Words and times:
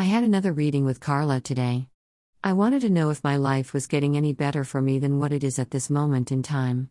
I 0.00 0.04
had 0.04 0.24
another 0.24 0.54
reading 0.54 0.86
with 0.86 0.98
Carla 0.98 1.42
today. 1.42 1.86
I 2.42 2.54
wanted 2.54 2.80
to 2.80 2.88
know 2.88 3.10
if 3.10 3.22
my 3.22 3.36
life 3.36 3.74
was 3.74 3.86
getting 3.86 4.16
any 4.16 4.32
better 4.32 4.64
for 4.64 4.80
me 4.80 4.98
than 4.98 5.18
what 5.18 5.30
it 5.30 5.44
is 5.44 5.58
at 5.58 5.72
this 5.72 5.90
moment 5.90 6.32
in 6.32 6.42
time. 6.42 6.88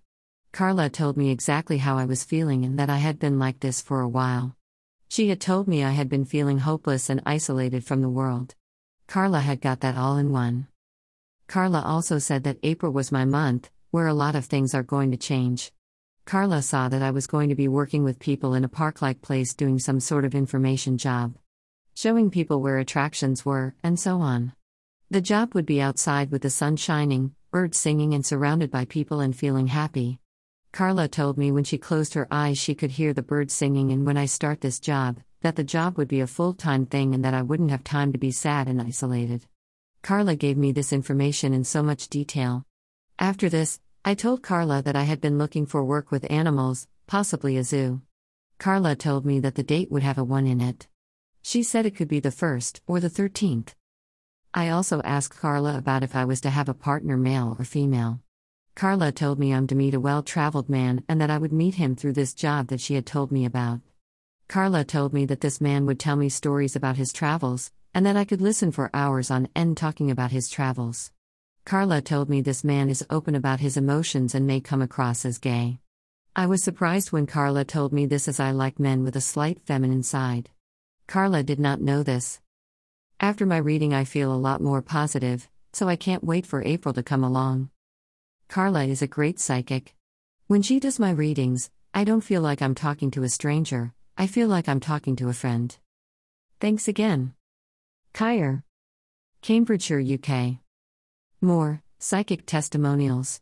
Carla 0.51 0.91
told 0.91 1.17
me 1.17 1.31
exactly 1.31 1.79
how 1.79 1.97
I 1.97 2.05
was 2.05 2.23
feeling 2.23 2.63
and 2.63 2.77
that 2.77 2.87
I 2.87 2.97
had 2.97 3.17
been 3.17 3.39
like 3.39 3.61
this 3.61 3.81
for 3.81 4.01
a 4.01 4.07
while. 4.07 4.55
She 5.07 5.29
had 5.29 5.41
told 5.41 5.67
me 5.67 5.83
I 5.83 5.89
had 5.89 6.07
been 6.07 6.23
feeling 6.23 6.59
hopeless 6.59 7.09
and 7.09 7.19
isolated 7.25 7.83
from 7.83 8.03
the 8.03 8.09
world. 8.09 8.53
Carla 9.07 9.39
had 9.39 9.59
got 9.59 9.79
that 9.79 9.97
all 9.97 10.17
in 10.17 10.31
one. 10.31 10.67
Carla 11.47 11.81
also 11.81 12.19
said 12.19 12.43
that 12.43 12.59
April 12.61 12.91
was 12.93 13.11
my 13.11 13.25
month, 13.25 13.71
where 13.89 14.05
a 14.05 14.13
lot 14.13 14.35
of 14.35 14.45
things 14.45 14.75
are 14.75 14.83
going 14.83 15.09
to 15.09 15.17
change. 15.17 15.71
Carla 16.25 16.61
saw 16.61 16.87
that 16.89 17.01
I 17.01 17.09
was 17.09 17.25
going 17.25 17.49
to 17.49 17.55
be 17.55 17.67
working 17.67 18.03
with 18.03 18.19
people 18.19 18.53
in 18.53 18.63
a 18.63 18.69
park 18.69 19.01
like 19.01 19.23
place 19.23 19.55
doing 19.55 19.79
some 19.79 19.99
sort 19.99 20.25
of 20.25 20.35
information 20.35 20.99
job. 20.99 21.33
Showing 22.01 22.31
people 22.31 22.61
where 22.61 22.77
attractions 22.77 23.45
were, 23.45 23.75
and 23.83 23.99
so 23.99 24.21
on. 24.21 24.53
The 25.09 25.19
job 25.19 25.53
would 25.53 25.65
be 25.65 25.81
outside 25.81 26.31
with 26.31 26.43
the 26.43 26.49
sun 26.49 26.77
shining, 26.77 27.35
birds 27.51 27.77
singing, 27.77 28.13
and 28.13 28.25
surrounded 28.25 28.71
by 28.71 28.85
people 28.85 29.19
and 29.19 29.35
feeling 29.35 29.67
happy. 29.67 30.21
Carla 30.71 31.09
told 31.09 31.37
me 31.37 31.51
when 31.51 31.65
she 31.65 31.77
closed 31.77 32.13
her 32.13 32.25
eyes 32.31 32.57
she 32.57 32.73
could 32.73 32.91
hear 32.91 33.11
the 33.11 33.21
birds 33.21 33.53
singing, 33.53 33.91
and 33.91 34.05
when 34.05 34.15
I 34.15 34.27
start 34.27 34.61
this 34.61 34.79
job, 34.79 35.19
that 35.41 35.57
the 35.57 35.63
job 35.65 35.97
would 35.97 36.07
be 36.07 36.21
a 36.21 36.25
full 36.25 36.53
time 36.53 36.85
thing 36.85 37.13
and 37.13 37.25
that 37.25 37.33
I 37.33 37.41
wouldn't 37.41 37.71
have 37.71 37.83
time 37.83 38.13
to 38.13 38.17
be 38.17 38.31
sad 38.31 38.69
and 38.69 38.81
isolated. 38.81 39.45
Carla 40.01 40.37
gave 40.37 40.55
me 40.55 40.71
this 40.71 40.93
information 40.93 41.53
in 41.53 41.65
so 41.65 41.83
much 41.83 42.07
detail. 42.07 42.65
After 43.19 43.49
this, 43.49 43.81
I 44.05 44.13
told 44.13 44.41
Carla 44.41 44.81
that 44.83 44.95
I 44.95 45.03
had 45.03 45.19
been 45.19 45.37
looking 45.37 45.65
for 45.65 45.83
work 45.83 46.11
with 46.11 46.31
animals, 46.31 46.87
possibly 47.07 47.57
a 47.57 47.63
zoo. 47.65 48.03
Carla 48.57 48.95
told 48.95 49.25
me 49.25 49.41
that 49.41 49.55
the 49.55 49.63
date 49.63 49.91
would 49.91 50.03
have 50.03 50.17
a 50.17 50.23
1 50.23 50.47
in 50.47 50.61
it. 50.61 50.87
She 51.41 51.63
said 51.63 51.85
it 51.85 51.95
could 51.95 52.07
be 52.07 52.19
the 52.19 52.29
1st 52.29 52.81
or 52.87 52.99
the 52.99 53.09
13th. 53.09 53.73
I 54.53 54.69
also 54.69 55.01
asked 55.01 55.39
Carla 55.39 55.77
about 55.77 56.03
if 56.03 56.15
I 56.15 56.25
was 56.25 56.41
to 56.41 56.49
have 56.49 56.69
a 56.69 56.73
partner, 56.73 57.17
male 57.17 57.55
or 57.57 57.65
female. 57.65 58.21
Carla 58.75 59.11
told 59.11 59.39
me 59.39 59.53
I'm 59.53 59.67
to 59.67 59.75
meet 59.75 59.93
a 59.93 59.99
well 59.99 60.23
traveled 60.23 60.69
man 60.69 61.03
and 61.07 61.19
that 61.19 61.29
I 61.29 61.37
would 61.37 61.53
meet 61.53 61.75
him 61.75 61.95
through 61.95 62.13
this 62.13 62.33
job 62.33 62.67
that 62.67 62.81
she 62.81 62.95
had 62.95 63.05
told 63.05 63.31
me 63.31 63.45
about. 63.45 63.81
Carla 64.47 64.83
told 64.83 65.13
me 65.13 65.25
that 65.25 65.41
this 65.41 65.61
man 65.61 65.85
would 65.85 65.99
tell 65.99 66.15
me 66.15 66.29
stories 66.29 66.75
about 66.75 66.95
his 66.95 67.13
travels, 67.13 67.71
and 67.93 68.05
that 68.05 68.17
I 68.17 68.25
could 68.25 68.41
listen 68.41 68.71
for 68.71 68.89
hours 68.93 69.29
on 69.29 69.49
end 69.55 69.77
talking 69.77 70.09
about 70.09 70.31
his 70.31 70.49
travels. 70.49 71.11
Carla 71.65 72.01
told 72.01 72.29
me 72.29 72.41
this 72.41 72.63
man 72.63 72.89
is 72.89 73.05
open 73.09 73.35
about 73.35 73.59
his 73.59 73.77
emotions 73.77 74.33
and 74.33 74.47
may 74.47 74.59
come 74.59 74.81
across 74.81 75.25
as 75.25 75.37
gay. 75.37 75.79
I 76.35 76.47
was 76.47 76.63
surprised 76.63 77.11
when 77.11 77.27
Carla 77.27 77.65
told 77.65 77.93
me 77.93 78.07
this 78.07 78.27
as 78.27 78.39
I 78.39 78.51
like 78.51 78.79
men 78.79 79.03
with 79.03 79.15
a 79.15 79.21
slight 79.21 79.59
feminine 79.65 80.03
side. 80.03 80.49
Carla 81.09 81.41
did 81.41 81.59
not 81.59 81.81
know 81.81 82.03
this. 82.03 82.39
After 83.19 83.43
my 83.43 83.57
reading, 83.57 83.95
I 83.95 84.03
feel 84.03 84.31
a 84.31 84.45
lot 84.47 84.61
more 84.61 84.83
positive, 84.83 85.49
so 85.73 85.89
I 85.89 85.95
can't 85.95 86.23
wait 86.23 86.45
for 86.45 86.61
April 86.61 86.93
to 86.93 87.01
come 87.01 87.23
along. 87.23 87.71
Carla 88.47 88.83
is 88.83 89.01
a 89.01 89.07
great 89.17 89.39
psychic. 89.39 89.95
When 90.45 90.61
she 90.61 90.79
does 90.79 90.99
my 90.99 91.09
readings, 91.09 91.71
I 91.95 92.03
don't 92.03 92.21
feel 92.29 92.41
like 92.43 92.61
I'm 92.61 92.75
talking 92.75 93.09
to 93.11 93.23
a 93.23 93.29
stranger, 93.29 93.91
I 94.19 94.27
feel 94.27 94.47
like 94.49 94.69
I'm 94.69 94.79
talking 94.79 95.15
to 95.15 95.29
a 95.29 95.39
friend. 95.41 95.75
Thanks 96.59 96.87
again. 96.87 97.33
Kyer. 98.13 98.63
Cambridgeshire, 99.41 100.03
UK. 100.15 100.59
More 101.41 101.81
Psychic 101.97 102.45
Testimonials. 102.45 103.37